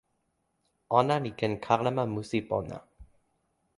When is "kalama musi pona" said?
1.65-2.77